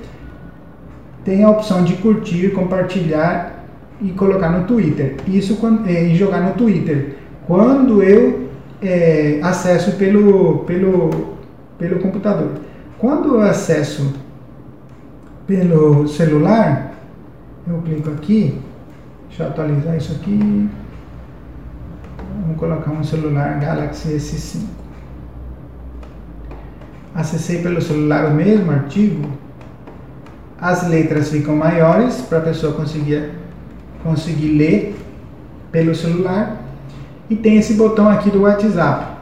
tem 1.24 1.44
a 1.44 1.50
opção 1.50 1.84
de 1.84 1.94
curtir, 1.96 2.50
compartilhar 2.50 3.66
e 4.02 4.10
colocar 4.12 4.50
no 4.50 4.66
Twitter. 4.66 5.16
Isso 5.28 5.58
é, 5.88 6.04
e 6.06 6.16
jogar 6.16 6.42
no 6.42 6.54
Twitter. 6.54 7.16
Quando 7.48 8.04
eu 8.04 8.50
é, 8.82 9.40
acesso 9.42 9.94
pelo, 9.94 10.60
pelo, 10.60 11.38
pelo 11.78 12.00
computador. 12.00 12.52
Quando 13.00 13.36
eu 13.36 13.42
acesso 13.42 14.14
pelo 15.46 16.08
celular, 16.08 16.94
eu 17.68 17.82
clico 17.82 18.10
aqui, 18.12 18.60
deixa 19.28 19.44
eu 19.44 19.48
atualizar 19.48 19.98
isso 19.98 20.14
aqui. 20.14 20.70
Vamos 22.42 22.58
colocar 22.58 22.92
um 22.92 23.04
celular 23.04 23.60
Galaxy 23.60 24.10
S5. 24.10 24.64
Acessei 27.16 27.62
pelo 27.62 27.82
celular 27.82 28.26
o 28.26 28.34
mesmo 28.34 28.72
artigo, 28.72 29.30
as 30.60 30.88
letras 30.88 31.30
ficam 31.30 31.56
maiores 31.56 32.22
para 32.22 32.40
a 32.40 32.42
pessoa 32.42 32.74
conseguir, 32.74 33.32
conseguir 34.02 34.48
ler 34.58 34.96
pelo 35.72 35.94
celular 35.94 36.58
e 37.30 37.36
tem 37.36 37.58
esse 37.58 37.74
botão 37.76 38.10
aqui 38.10 38.32
do 38.32 38.42
WhatsApp. 38.44 39.13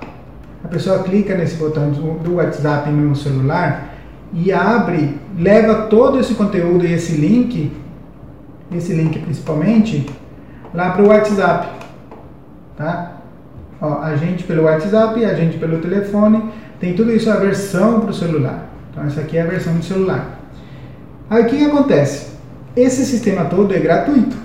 Pessoa 0.72 1.04
clica 1.04 1.36
nesse 1.36 1.58
botão 1.58 1.92
do 1.92 2.36
WhatsApp 2.36 2.90
no 2.90 3.14
celular 3.14 3.94
e 4.34 4.54
abre, 4.54 5.18
leva 5.38 5.88
todo 5.88 6.18
esse 6.18 6.34
conteúdo 6.34 6.86
e 6.86 6.94
esse 6.94 7.12
link, 7.18 7.70
esse 8.74 8.94
link 8.94 9.20
principalmente, 9.20 10.10
lá 10.74 10.92
para 10.92 11.04
o 11.04 11.08
WhatsApp, 11.10 11.68
tá? 12.78 13.18
Ó, 13.82 14.00
a 14.02 14.16
gente 14.16 14.46
pelo 14.46 14.64
WhatsApp, 14.64 15.26
a 15.26 15.34
gente 15.34 15.58
pelo 15.58 15.80
telefone, 15.80 16.42
tem 16.80 16.94
tudo 16.94 17.12
isso 17.12 17.30
a 17.30 17.36
versão 17.36 18.00
para 18.00 18.12
o 18.12 18.14
celular. 18.14 18.70
Então 18.90 19.04
essa 19.04 19.20
aqui 19.20 19.36
é 19.36 19.42
a 19.42 19.48
versão 19.48 19.76
do 19.76 19.84
celular. 19.84 20.40
Aí 21.30 21.44
o 21.44 21.48
que, 21.48 21.58
que 21.58 21.66
acontece? 21.66 22.32
Esse 22.78 23.06
sistema 23.06 23.44
todo 23.44 23.76
é 23.76 23.80
gratuito. 23.80 24.38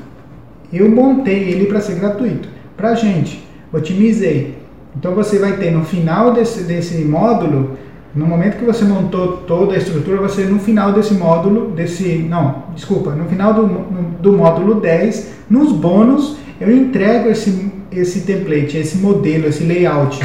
Eu 0.73 0.91
montei 0.91 1.51
ele 1.51 1.67
para 1.67 1.81
ser 1.81 1.95
gratuito. 1.95 2.49
Para 2.77 2.97
gente, 2.97 3.47
otimizei. 3.73 4.66
Então 4.97 5.15
você 5.15 5.39
vai 5.39 5.53
ter 5.57 5.71
no 5.71 5.85
final 5.85 6.33
desse, 6.33 6.65
desse 6.65 7.05
módulo, 7.05 7.77
no 8.15 8.27
momento 8.27 8.59
que 8.59 8.65
você 8.65 8.85
montou 8.85 9.39
toda 9.47 9.75
a 9.75 9.79
estrutura, 9.79 10.17
você 10.17 10.45
no 10.45 10.59
final 10.59 10.93
desse 10.93 11.15
módulo, 11.15 11.71
desse, 11.73 12.27
não, 12.29 12.65
desculpa, 12.75 13.11
no 13.11 13.27
final 13.27 13.53
do, 13.53 13.67
do 14.21 14.33
módulo 14.33 14.81
10, 14.81 15.33
nos 15.51 15.73
bônus, 15.73 16.39
eu 16.59 16.75
entrego 16.75 17.29
esse, 17.29 17.71
esse 17.93 18.23
template, 18.23 18.79
esse 18.79 18.97
modelo, 18.97 19.47
esse 19.47 19.65
layout, 19.65 20.19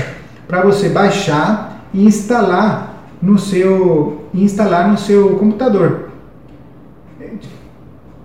para 0.47 0.61
você 0.61 0.87
baixar 0.87 1.85
e 1.93 2.05
instalar 2.05 3.07
no 3.21 3.37
seu, 3.37 4.21
instalar 4.33 4.89
no 4.89 4.97
seu 4.97 5.35
computador 5.35 6.11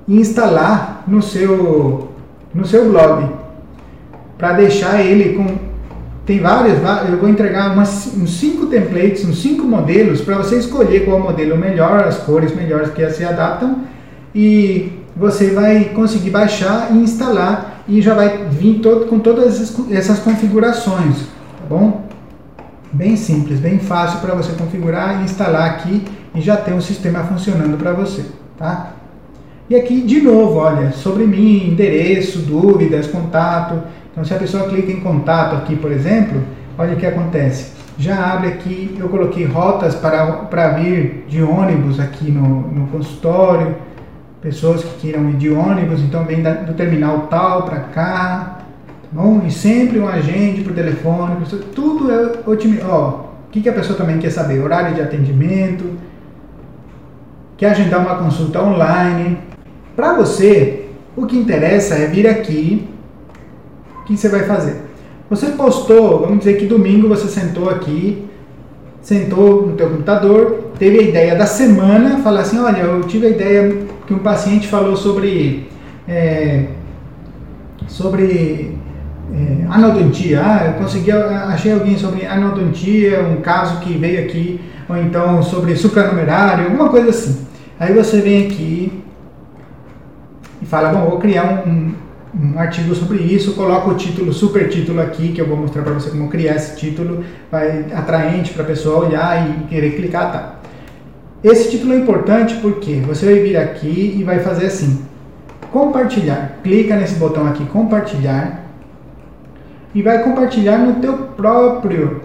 instalar 0.08 1.04
no 1.06 1.20
seu, 1.20 2.08
no 2.54 2.64
seu 2.64 2.88
blog. 2.90 3.28
Para 4.38 4.52
deixar 4.52 5.04
ele 5.04 5.34
com. 5.34 5.65
Tem 6.26 6.40
várias, 6.40 6.78
eu 7.08 7.18
vou 7.18 7.28
entregar 7.28 7.72
umas, 7.72 8.12
uns 8.16 8.40
cinco 8.40 8.66
templates, 8.66 9.24
uns 9.24 9.40
cinco 9.40 9.64
modelos, 9.64 10.20
para 10.20 10.36
você 10.38 10.56
escolher 10.56 11.04
qual 11.04 11.20
modelo 11.20 11.56
melhor, 11.56 12.00
as 12.00 12.18
cores 12.18 12.52
melhores 12.52 12.90
que 12.90 13.08
se 13.10 13.24
adaptam. 13.24 13.82
E 14.34 14.90
você 15.16 15.50
vai 15.50 15.84
conseguir 15.94 16.30
baixar 16.30 16.88
e 16.90 16.96
instalar 16.96 17.84
e 17.86 18.02
já 18.02 18.12
vai 18.12 18.48
vir 18.50 18.80
todo, 18.80 19.06
com 19.06 19.20
todas 19.20 19.72
essas 19.88 20.18
configurações, 20.18 21.16
tá 21.20 21.64
bom? 21.70 22.04
Bem 22.92 23.16
simples, 23.16 23.60
bem 23.60 23.78
fácil 23.78 24.18
para 24.18 24.34
você 24.34 24.52
configurar 24.52 25.20
e 25.20 25.24
instalar 25.24 25.70
aqui 25.70 26.02
e 26.34 26.40
já 26.40 26.56
ter 26.56 26.72
um 26.72 26.80
sistema 26.80 27.20
funcionando 27.20 27.78
para 27.78 27.92
você, 27.92 28.24
tá? 28.58 28.94
E 29.70 29.76
aqui, 29.76 30.00
de 30.00 30.20
novo, 30.20 30.58
olha, 30.58 30.90
sobre 30.92 31.24
mim, 31.24 31.68
endereço, 31.68 32.40
dúvidas, 32.40 33.06
contato. 33.06 33.82
Então, 34.16 34.24
se 34.24 34.32
a 34.32 34.38
pessoa 34.38 34.66
clica 34.66 34.90
em 34.90 35.00
contato 35.00 35.56
aqui, 35.56 35.76
por 35.76 35.92
exemplo, 35.92 36.42
olha 36.78 36.94
o 36.94 36.96
que 36.96 37.04
acontece. 37.04 37.72
Já 37.98 38.32
abre 38.32 38.48
aqui, 38.48 38.96
eu 38.98 39.10
coloquei 39.10 39.44
rotas 39.44 39.94
para, 39.94 40.32
para 40.44 40.68
vir 40.70 41.26
de 41.28 41.42
ônibus 41.42 42.00
aqui 42.00 42.30
no, 42.30 42.62
no 42.62 42.86
consultório, 42.86 43.76
pessoas 44.40 44.82
que 44.82 45.00
queiram 45.00 45.28
ir 45.28 45.34
de 45.34 45.50
ônibus, 45.50 46.00
então 46.00 46.24
vem 46.24 46.42
da, 46.42 46.54
do 46.54 46.72
terminal 46.72 47.26
tal 47.28 47.64
para 47.64 47.80
cá, 47.80 48.60
tá 49.02 49.08
bom? 49.12 49.42
E 49.46 49.50
sempre 49.50 50.00
um 50.00 50.08
agente 50.08 50.62
por 50.62 50.72
telefone, 50.72 51.44
tudo 51.74 52.10
é 52.10 52.32
otimizado. 52.46 53.26
O 53.48 53.50
que, 53.50 53.60
que 53.60 53.68
a 53.68 53.72
pessoa 53.74 53.98
também 53.98 54.16
quer 54.16 54.30
saber? 54.30 54.62
Horário 54.62 54.94
de 54.94 55.02
atendimento, 55.02 55.84
quer 57.58 57.72
agendar 57.72 58.00
uma 58.00 58.16
consulta 58.16 58.62
online. 58.62 59.36
Para 59.94 60.14
você, 60.14 60.86
o 61.14 61.26
que 61.26 61.36
interessa 61.36 61.96
é 61.96 62.06
vir 62.06 62.26
aqui, 62.26 62.95
o 64.06 64.08
que 64.08 64.16
você 64.16 64.28
vai 64.28 64.44
fazer? 64.44 64.76
Você 65.28 65.48
postou, 65.48 66.20
vamos 66.20 66.38
dizer 66.38 66.58
que 66.58 66.66
domingo 66.66 67.08
você 67.08 67.26
sentou 67.26 67.68
aqui, 67.68 68.24
sentou 69.02 69.66
no 69.66 69.72
teu 69.72 69.90
computador, 69.90 70.70
teve 70.78 71.00
a 71.00 71.02
ideia 71.02 71.34
da 71.34 71.44
semana, 71.44 72.18
falar 72.18 72.42
assim, 72.42 72.60
olha, 72.60 72.78
eu 72.78 73.02
tive 73.02 73.26
a 73.26 73.30
ideia 73.30 73.78
que 74.06 74.14
um 74.14 74.20
paciente 74.20 74.68
falou 74.68 74.96
sobre 74.96 75.68
é, 76.06 76.66
sobre 77.88 78.78
é, 79.34 79.66
anodontia. 79.68 80.40
Ah, 80.40 80.66
eu 80.66 80.72
consegui, 80.74 81.10
achei 81.10 81.72
alguém 81.72 81.98
sobre 81.98 82.24
anodontia, 82.24 83.22
um 83.22 83.40
caso 83.40 83.80
que 83.80 83.92
veio 83.98 84.24
aqui, 84.24 84.60
ou 84.88 84.96
então 84.96 85.42
sobre 85.42 85.74
supranumerário, 85.74 86.66
alguma 86.66 86.88
coisa 86.90 87.10
assim. 87.10 87.44
Aí 87.80 87.92
você 87.92 88.20
vem 88.20 88.46
aqui 88.46 89.02
e 90.62 90.64
fala, 90.64 90.90
bom, 90.90 91.10
vou 91.10 91.18
criar 91.18 91.64
um, 91.66 91.70
um 91.70 91.94
artigo 92.56 92.94
sobre 92.94 93.18
isso, 93.18 93.54
coloca 93.54 93.88
o 93.88 93.94
título, 93.94 94.32
super 94.32 94.68
título 94.68 95.00
aqui, 95.00 95.32
que 95.32 95.40
eu 95.40 95.46
vou 95.46 95.56
mostrar 95.56 95.82
para 95.82 95.94
você 95.94 96.10
como 96.10 96.28
criar 96.28 96.56
esse 96.56 96.76
título, 96.76 97.24
vai 97.50 97.86
atraente 97.94 98.52
para 98.52 98.62
a 98.62 98.66
pessoa 98.66 99.06
olhar 99.06 99.48
e 99.48 99.64
querer 99.64 99.96
clicar, 99.96 100.32
tá? 100.32 100.56
Esse 101.42 101.70
título 101.70 101.94
é 101.94 101.98
importante 101.98 102.56
porque 102.56 102.96
você 103.06 103.26
vai 103.26 103.34
vir 103.40 103.56
aqui 103.56 104.16
e 104.18 104.24
vai 104.24 104.40
fazer 104.40 104.66
assim, 104.66 105.02
compartilhar, 105.70 106.58
clica 106.62 106.96
nesse 106.96 107.14
botão 107.14 107.46
aqui, 107.46 107.64
compartilhar, 107.66 108.64
e 109.94 110.02
vai 110.02 110.22
compartilhar 110.22 110.78
no 110.78 110.94
teu 110.94 111.14
próprio 111.14 112.22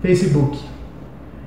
Facebook, 0.00 0.58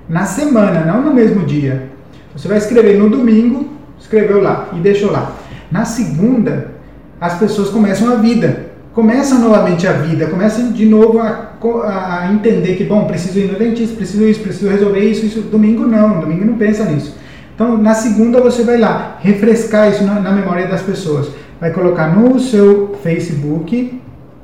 na 0.07 0.25
semana, 0.25 0.85
não 0.85 1.01
no 1.01 1.13
mesmo 1.13 1.45
dia. 1.45 1.89
Você 2.35 2.47
vai 2.47 2.57
escrever 2.57 2.99
no 2.99 3.09
domingo, 3.09 3.69
escreveu 3.99 4.41
lá 4.41 4.69
e 4.73 4.79
deixou 4.79 5.11
lá. 5.11 5.35
Na 5.71 5.85
segunda, 5.85 6.72
as 7.23 7.35
pessoas 7.35 7.69
começam 7.69 8.11
a 8.11 8.15
vida, 8.15 8.65
começam 8.93 9.39
novamente 9.39 9.87
a 9.87 9.93
vida, 9.93 10.27
começam 10.27 10.73
de 10.73 10.85
novo 10.85 11.19
a, 11.19 11.53
a 12.19 12.33
entender 12.33 12.75
que, 12.75 12.83
bom, 12.83 13.05
preciso 13.05 13.39
ir 13.39 13.49
no 13.49 13.57
dentista, 13.57 13.95
preciso 13.95 14.27
isso, 14.27 14.41
preciso 14.41 14.69
resolver 14.69 14.99
isso, 14.99 15.25
isso. 15.25 15.39
Domingo 15.39 15.87
não, 15.87 16.19
domingo 16.19 16.43
não 16.43 16.55
pensa 16.55 16.83
nisso. 16.83 17.15
Então, 17.55 17.77
na 17.77 17.93
segunda 17.93 18.41
você 18.41 18.63
vai 18.63 18.77
lá, 18.77 19.19
refrescar 19.21 19.89
isso 19.89 20.03
na, 20.03 20.19
na 20.19 20.33
memória 20.33 20.67
das 20.67 20.81
pessoas. 20.81 21.29
Vai 21.61 21.71
colocar 21.71 22.13
no 22.13 22.37
seu 22.41 22.93
Facebook, 23.01 24.01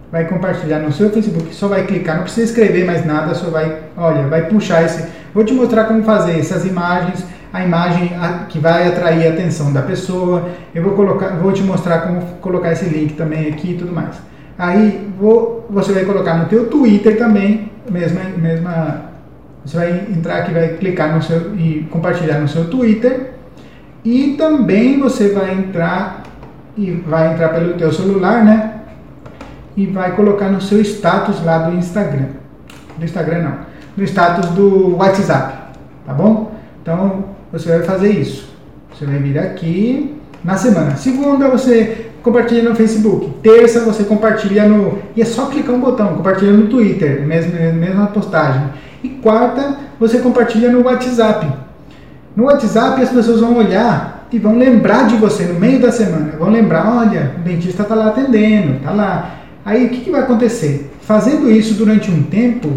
vai 0.09 0.23
compartilhar 0.23 0.79
no 0.79 0.93
seu 0.93 1.09
Facebook, 1.09 1.53
só 1.53 1.67
vai 1.67 1.85
clicar, 1.85 2.15
não 2.15 2.23
precisa 2.23 2.45
escrever 2.45 2.85
mais 2.85 3.05
nada, 3.05 3.35
só 3.35 3.49
vai, 3.49 3.75
olha, 3.97 4.25
vai 4.27 4.47
puxar 4.47 4.85
esse. 4.85 5.05
Vou 5.33 5.43
te 5.43 5.53
mostrar 5.53 5.83
como 5.83 6.01
fazer 6.03 6.39
essas 6.39 6.65
imagens 6.65 7.25
a 7.51 7.63
imagem 7.63 8.11
que 8.49 8.59
vai 8.59 8.87
atrair 8.87 9.27
a 9.27 9.33
atenção 9.33 9.73
da 9.73 9.81
pessoa. 9.81 10.49
Eu 10.73 10.83
vou 10.83 10.93
colocar, 10.93 11.29
vou 11.37 11.51
te 11.51 11.63
mostrar 11.63 12.01
como 12.01 12.21
colocar 12.41 12.71
esse 12.71 12.85
link 12.85 13.13
também 13.13 13.49
aqui 13.49 13.71
e 13.71 13.77
tudo 13.77 13.91
mais. 13.91 14.15
Aí 14.57 15.09
vou, 15.17 15.65
você 15.69 15.93
vai 15.93 16.05
colocar 16.05 16.35
no 16.35 16.45
teu 16.45 16.67
Twitter 16.67 17.17
também, 17.17 17.71
mesma, 17.89 18.21
mesma, 18.37 19.01
você 19.65 19.77
vai 19.77 19.91
entrar 20.09 20.37
aqui, 20.39 20.53
vai 20.53 20.67
clicar 20.69 21.15
no 21.15 21.21
seu 21.23 21.55
e 21.55 21.87
compartilhar 21.89 22.39
no 22.39 22.47
seu 22.47 22.69
Twitter. 22.69 23.33
E 24.03 24.35
também 24.37 24.99
você 24.99 25.29
vai 25.29 25.53
entrar 25.53 26.23
e 26.77 26.91
vai 26.91 27.33
entrar 27.33 27.49
pelo 27.49 27.73
teu 27.73 27.91
celular, 27.91 28.43
né? 28.43 28.81
E 29.75 29.85
vai 29.85 30.15
colocar 30.15 30.49
no 30.49 30.61
seu 30.61 30.81
status 30.81 31.43
lá 31.43 31.59
do 31.59 31.75
Instagram. 31.75 32.27
Do 32.97 33.05
Instagram 33.05 33.41
não, 33.43 33.57
no 33.95 34.03
status 34.03 34.49
do 34.51 34.97
WhatsApp, 34.97 35.75
tá 36.05 36.13
bom? 36.13 36.53
Então, 36.81 37.23
você 37.51 37.69
vai 37.69 37.83
fazer 37.83 38.11
isso. 38.11 38.49
Você 38.93 39.05
vai 39.05 39.17
vir 39.17 39.37
aqui 39.37 40.15
na 40.43 40.57
semana. 40.57 40.95
Segunda 40.95 41.47
você 41.47 42.09
compartilha 42.21 42.69
no 42.69 42.75
Facebook. 42.75 43.29
Terça 43.41 43.81
você 43.81 44.03
compartilha 44.03 44.67
no. 44.67 44.99
E 45.15 45.21
é 45.21 45.25
só 45.25 45.47
clicar 45.47 45.75
um 45.75 45.79
botão, 45.79 46.15
compartilha 46.15 46.51
no 46.51 46.67
Twitter, 46.67 47.25
mesma, 47.25 47.71
mesma 47.71 48.07
postagem. 48.07 48.63
E 49.03 49.09
quarta, 49.09 49.77
você 49.99 50.19
compartilha 50.19 50.71
no 50.71 50.83
WhatsApp. 50.83 51.47
No 52.35 52.45
WhatsApp 52.45 53.01
as 53.01 53.09
pessoas 53.09 53.39
vão 53.39 53.57
olhar 53.57 54.27
e 54.31 54.37
vão 54.37 54.57
lembrar 54.57 55.07
de 55.07 55.15
você 55.15 55.43
no 55.43 55.59
meio 55.59 55.79
da 55.79 55.91
semana. 55.91 56.33
Vão 56.37 56.49
lembrar, 56.49 56.87
olha, 56.97 57.35
o 57.37 57.41
dentista 57.41 57.83
está 57.83 57.95
lá 57.95 58.07
atendendo, 58.09 58.77
está 58.77 58.91
lá. 58.91 59.35
Aí 59.65 59.85
o 59.85 59.89
que, 59.89 60.01
que 60.01 60.11
vai 60.11 60.21
acontecer? 60.21 60.91
Fazendo 61.01 61.49
isso 61.49 61.73
durante 61.73 62.11
um 62.11 62.23
tempo, 62.23 62.69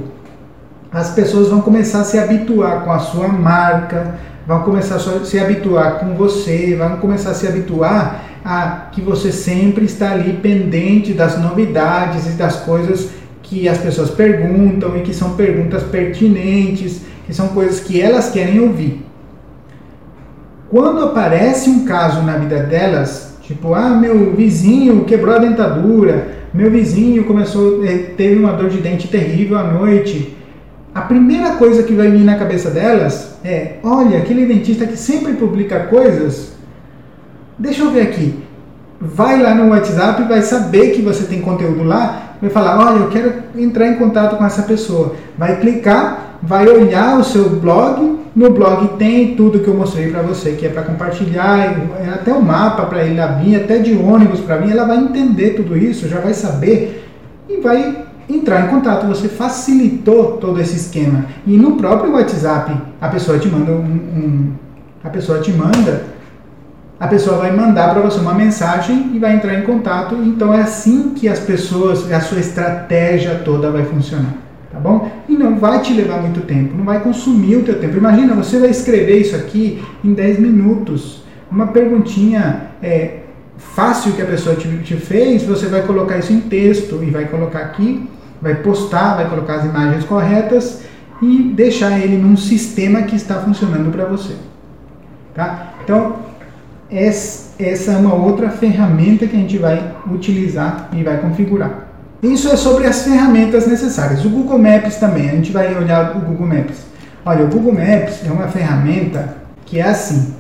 as 0.91 1.11
pessoas 1.11 1.49
vão 1.49 1.61
começar 1.61 2.01
a 2.01 2.05
se 2.05 2.19
habituar 2.19 2.85
com 2.85 2.93
a 2.93 2.99
sua 2.99 3.29
marca, 3.29 4.15
vão 4.47 4.63
começar 4.63 4.97
a 4.97 5.25
se 5.25 5.39
habituar 5.39 6.01
com 6.01 6.15
você, 6.15 6.75
vão 6.77 6.97
começar 6.97 7.31
a 7.31 7.35
se 7.35 7.47
habituar 7.47 8.25
a 8.45 8.89
que 8.93 9.01
você 9.01 9.31
sempre 9.31 9.85
está 9.85 10.13
ali 10.13 10.33
pendente 10.35 11.13
das 11.13 11.39
novidades 11.39 12.27
e 12.27 12.37
das 12.37 12.57
coisas 12.57 13.11
que 13.43 13.69
as 13.69 13.79
pessoas 13.79 14.11
perguntam 14.11 14.97
e 14.97 15.03
que 15.03 15.15
são 15.15 15.37
perguntas 15.37 15.83
pertinentes, 15.85 17.03
que 17.27 17.35
são 17.35 17.49
coisas 17.49 17.81
que 17.81 18.01
elas 18.01 18.31
querem 18.31 18.61
ouvir. 18.61 19.05
Quando 20.71 21.05
aparece 21.05 21.69
um 21.69 21.85
caso 21.85 22.23
na 22.23 22.39
vida 22.39 22.61
delas, 22.61 23.37
tipo, 23.43 23.75
ah, 23.75 23.91
meu 23.91 24.35
vizinho 24.35 25.05
quebrou 25.05 25.35
a 25.35 25.39
dentadura, 25.39 26.29
meu 26.55 26.71
vizinho 26.71 27.25
começou, 27.25 27.85
eh, 27.85 28.13
teve 28.17 28.39
uma 28.39 28.53
dor 28.53 28.71
de 28.71 28.79
dente 28.79 29.09
terrível 29.09 29.59
à 29.59 29.65
noite, 29.65 30.37
a 30.95 31.01
primeira 31.01 31.53
coisa 31.57 31.83
que 31.83 31.95
vai 31.95 32.11
vir 32.11 32.25
na 32.25 32.37
cabeça 32.37 32.71
delas 32.71 33.39
é: 33.43 33.77
olha, 33.83 34.19
aquele 34.19 34.45
dentista 34.45 34.87
que 34.87 34.97
sempre 34.97 35.33
publica 35.35 35.81
coisas, 35.87 36.53
deixa 37.59 37.83
eu 37.83 37.91
ver 37.91 38.03
aqui. 38.03 38.43
Vai 39.01 39.43
lá 39.43 39.55
no 39.55 39.71
WhatsApp, 39.71 40.23
vai 40.25 40.43
saber 40.43 40.91
que 40.91 41.03
você 41.03 41.25
tem 41.25 41.41
conteúdo 41.41 41.83
lá, 41.83 42.37
vai 42.41 42.51
falar: 42.51 42.79
olha, 42.79 43.05
eu 43.05 43.09
quero 43.09 43.33
entrar 43.57 43.89
em 43.89 43.95
contato 43.95 44.37
com 44.37 44.45
essa 44.45 44.63
pessoa. 44.63 45.17
Vai 45.37 45.59
clicar, 45.61 46.39
vai 46.43 46.69
olhar 46.69 47.19
o 47.19 47.25
seu 47.25 47.49
blog. 47.49 48.21
No 48.35 48.51
blog 48.51 48.97
tem 48.99 49.35
tudo 49.35 49.61
que 49.61 49.69
eu 49.69 49.75
mostrei 49.75 50.11
para 50.11 50.23
você, 50.23 50.53
que 50.53 50.65
é 50.65 50.69
para 50.71 50.83
compartilhar, 50.83 51.59
é 52.03 52.09
até 52.09 52.33
o 52.33 52.41
mapa 52.41 52.87
para 52.87 53.05
ele 53.05 53.21
vir, 53.43 53.57
até 53.57 53.79
de 53.79 53.95
ônibus 53.95 54.41
para 54.41 54.59
mim. 54.59 54.71
Ela 54.71 54.87
vai 54.87 54.97
entender 54.99 55.51
tudo 55.51 55.77
isso, 55.77 56.09
já 56.09 56.19
vai 56.19 56.33
saber 56.33 57.11
e 57.49 57.59
vai 57.59 58.07
entrar 58.37 58.67
em 58.67 58.69
contato, 58.69 59.07
você 59.07 59.29
facilitou 59.29 60.39
todo 60.39 60.61
esse 60.61 60.77
esquema. 60.77 61.27
E 61.47 61.57
no 61.57 61.77
próprio 61.77 62.13
WhatsApp, 62.13 62.73
a 63.01 63.09
pessoa 63.09 63.39
te 63.39 63.49
manda 63.49 63.73
um, 63.73 63.85
um 63.85 64.53
a 65.05 65.11
pessoa 65.11 65.41
te 65.41 65.51
manda, 65.51 66.05
a 67.01 67.09
pessoa 67.09 67.39
vai 67.39 67.51
mandar 67.51 67.91
para 67.91 68.01
você 68.01 68.21
uma 68.21 68.35
mensagem 68.35 69.11
e 69.13 69.19
vai 69.19 69.35
entrar 69.35 69.59
em 69.59 69.63
contato. 69.63 70.15
Então 70.15 70.55
é 70.55 70.61
assim 70.61 71.15
que 71.15 71.29
as 71.29 71.41
pessoas, 71.41 72.11
a 72.13 72.21
sua 72.21 72.39
estratégia 72.39 73.43
toda 73.45 73.71
vai 73.71 73.85
funcionar, 73.85 74.35
tá 74.71 74.79
bom? 74.79 75.11
E 75.29 75.37
não 75.37 75.59
vai 75.59 75.81
te 75.81 75.93
levar 75.93 76.23
muito 76.23 76.43
tempo, 76.43 76.77
não 76.77 76.85
vai 76.85 77.01
consumir 77.01 77.57
o 77.57 77.63
teu 77.65 77.81
tempo. 77.81 77.97
Imagina, 77.97 78.35
você 78.35 78.61
vai 78.61 78.71
escrever 78.71 79.21
isso 79.21 79.35
aqui 79.35 79.83
em 80.05 80.15
10 80.15 80.39
minutos. 80.39 81.25
Uma 81.51 81.67
perguntinha 81.67 82.69
é, 82.81 83.23
fácil 83.57 84.13
que 84.13 84.23
a 84.23 84.27
pessoa 84.27 84.55
te, 84.55 84.69
te, 84.79 84.95
fez, 84.95 85.43
você 85.43 85.67
vai 85.67 85.83
colocar 85.83 86.19
isso 86.19 86.33
em 86.33 86.41
texto 86.41 87.03
e 87.03 87.11
vai 87.11 87.25
colocar 87.25 87.59
aqui 87.59 88.09
vai 88.43 88.57
postar, 88.57 89.15
vai 89.15 89.29
colocar 89.31 89.55
as 89.55 89.65
imagens 89.65 90.05
corretas 90.05 90.83
e 91.23 91.53
deixar 91.55 91.99
ele 92.01 92.17
num 92.19 92.37
sistema 92.37 93.03
que 93.03 93.15
está 93.15 93.37
funcionando 93.37 93.93
para 93.93 94.05
você. 94.05 94.35
Tá? 95.33 95.75
Então, 95.85 96.17
essa 96.91 97.93
é 97.93 97.97
uma 97.97 98.15
outra 98.15 98.51
ferramenta 98.51 99.27
que 99.27 99.37
a 99.37 99.39
gente 99.39 99.57
vai 99.57 99.95
utilizar 100.11 100.91
e 100.93 101.05
vai 101.05 101.19
configurar. 101.19 101.89
Isso 102.23 102.49
é 102.49 102.57
sobre 102.57 102.87
as 102.87 103.03
ferramentas 103.03 103.67
necessárias. 103.67 104.25
O 104.25 104.29
Google 104.29 104.59
Maps 104.59 104.97
também, 104.97 105.31
a 105.31 105.35
gente 105.35 105.53
vai 105.53 105.75
olhar 105.77 106.17
o 106.17 106.21
Google 106.21 106.47
Maps. 106.47 106.83
Olha, 107.25 107.45
o 107.45 107.49
Google 107.49 107.73
Maps 107.73 108.27
é 108.27 108.31
uma 108.31 108.49
ferramenta 108.49 109.37
que 109.65 109.79
é 109.79 109.85
assim. 109.85 110.35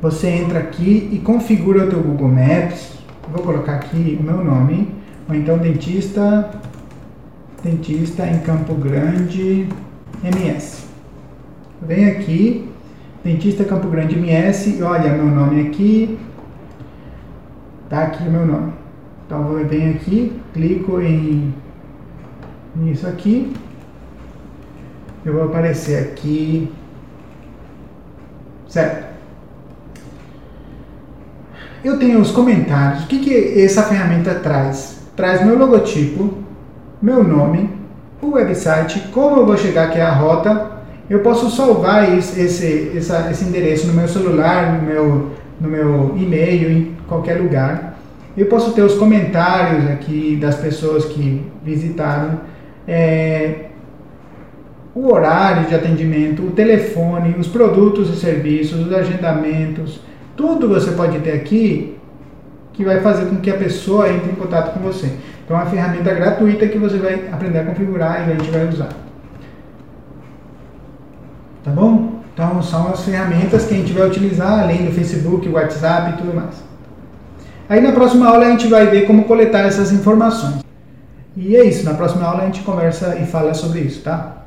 Você 0.00 0.28
entra 0.28 0.58
aqui 0.58 1.08
e 1.12 1.18
configura 1.18 1.84
o 1.84 1.88
teu 1.88 2.00
Google 2.00 2.28
Maps. 2.28 2.92
Vou 3.32 3.42
colocar 3.42 3.74
aqui 3.74 4.18
o 4.20 4.22
meu 4.22 4.44
nome, 4.44 4.94
ou 5.28 5.34
então 5.34 5.56
dentista 5.58 6.50
dentista 7.62 8.26
em 8.26 8.40
Campo 8.40 8.74
Grande, 8.74 9.68
MS. 10.22 10.84
Vem 11.80 12.06
aqui, 12.10 12.68
dentista 13.22 13.64
Campo 13.64 13.88
Grande 13.88 14.18
MS, 14.18 14.82
olha 14.82 15.12
meu 15.12 15.26
nome 15.26 15.68
aqui, 15.68 16.18
tá 17.88 18.04
aqui 18.04 18.24
meu 18.24 18.44
nome. 18.44 18.72
Então 19.26 19.58
eu 19.58 19.66
venho 19.66 19.94
aqui, 19.94 20.32
clico 20.52 21.00
em 21.00 21.54
isso 22.90 23.06
aqui, 23.06 23.52
eu 25.24 25.32
vou 25.34 25.44
aparecer 25.44 26.02
aqui, 26.02 26.72
certo? 28.68 29.12
Eu 31.84 31.98
tenho 31.98 32.20
os 32.20 32.30
comentários. 32.30 33.04
O 33.04 33.06
que, 33.08 33.18
que 33.18 33.62
essa 33.62 33.82
ferramenta 33.82 34.34
traz? 34.36 35.00
Traz 35.16 35.44
meu 35.44 35.58
logotipo, 35.58 36.42
meu 37.02 37.24
nome, 37.24 37.68
o 38.22 38.34
website, 38.34 39.08
como 39.12 39.38
eu 39.38 39.44
vou 39.44 39.56
chegar 39.56 39.88
aqui 39.88 40.00
a 40.00 40.12
rota. 40.12 40.70
Eu 41.10 41.18
posso 41.18 41.50
salvar 41.50 42.16
esse, 42.16 42.40
esse, 42.40 42.92
esse 42.94 43.44
endereço 43.44 43.88
no 43.88 43.92
meu 43.92 44.06
celular, 44.06 44.74
no 44.74 44.82
meu, 44.86 45.30
no 45.60 45.68
meu 45.68 46.14
e-mail, 46.16 46.70
em 46.70 46.96
qualquer 47.08 47.40
lugar. 47.40 47.98
Eu 48.36 48.46
posso 48.46 48.72
ter 48.72 48.82
os 48.82 48.94
comentários 48.94 49.90
aqui 49.90 50.38
das 50.40 50.54
pessoas 50.54 51.04
que 51.06 51.44
visitaram, 51.64 52.40
é, 52.86 53.66
o 54.94 55.12
horário 55.12 55.68
de 55.68 55.74
atendimento, 55.74 56.42
o 56.42 56.50
telefone, 56.52 57.34
os 57.36 57.48
produtos 57.48 58.10
e 58.10 58.16
serviços, 58.16 58.86
os 58.86 58.92
agendamentos, 58.92 60.00
tudo 60.36 60.68
você 60.68 60.92
pode 60.92 61.18
ter 61.18 61.32
aqui 61.32 61.96
que 62.72 62.84
vai 62.84 63.00
fazer 63.00 63.26
com 63.26 63.36
que 63.36 63.50
a 63.50 63.56
pessoa 63.56 64.08
entre 64.08 64.30
em 64.30 64.34
contato 64.34 64.72
com 64.72 64.80
você. 64.80 65.10
Então, 65.52 65.60
é 65.60 65.64
uma 65.64 65.70
ferramenta 65.70 66.14
gratuita 66.14 66.66
que 66.66 66.78
você 66.78 66.96
vai 66.96 67.28
aprender 67.30 67.58
a 67.58 67.64
configurar 67.66 68.26
e 68.26 68.32
a 68.32 68.34
gente 68.36 68.50
vai 68.50 68.66
usar. 68.66 68.88
Tá 71.62 71.70
bom? 71.70 72.22
Então, 72.32 72.62
são 72.62 72.88
as 72.88 73.02
ferramentas 73.04 73.66
que 73.66 73.74
a 73.74 73.76
gente 73.76 73.92
vai 73.92 74.08
utilizar, 74.08 74.60
além 74.62 74.86
do 74.86 74.92
Facebook, 74.92 75.46
WhatsApp 75.46 76.12
e 76.12 76.16
tudo 76.16 76.34
mais. 76.34 76.54
Aí, 77.68 77.82
na 77.82 77.92
próxima 77.92 78.28
aula, 78.28 78.46
a 78.46 78.50
gente 78.50 78.66
vai 78.66 78.86
ver 78.86 79.06
como 79.06 79.24
coletar 79.24 79.66
essas 79.66 79.92
informações. 79.92 80.64
E 81.36 81.54
é 81.54 81.64
isso. 81.66 81.84
Na 81.84 81.92
próxima 81.92 82.24
aula, 82.24 82.44
a 82.44 82.46
gente 82.46 82.62
conversa 82.62 83.18
e 83.18 83.26
fala 83.26 83.52
sobre 83.52 83.80
isso, 83.80 84.00
tá? 84.00 84.41